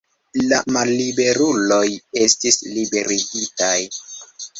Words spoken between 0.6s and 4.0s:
malliberuloj estis liberigitaj.